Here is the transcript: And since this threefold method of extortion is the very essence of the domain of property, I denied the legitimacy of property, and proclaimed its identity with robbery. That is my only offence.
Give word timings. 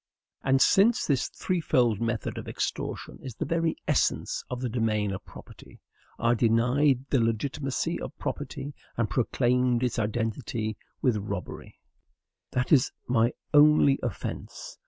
And 0.43 0.63
since 0.63 1.05
this 1.05 1.29
threefold 1.29 2.01
method 2.01 2.39
of 2.39 2.47
extortion 2.47 3.19
is 3.21 3.35
the 3.35 3.45
very 3.45 3.75
essence 3.87 4.43
of 4.49 4.59
the 4.59 4.67
domain 4.67 5.11
of 5.11 5.23
property, 5.25 5.79
I 6.17 6.33
denied 6.33 7.05
the 7.11 7.19
legitimacy 7.21 7.99
of 7.99 8.17
property, 8.17 8.73
and 8.97 9.11
proclaimed 9.11 9.83
its 9.83 9.99
identity 9.99 10.75
with 11.03 11.17
robbery. 11.17 11.77
That 12.53 12.71
is 12.71 12.91
my 13.07 13.33
only 13.53 13.99
offence. 14.01 14.79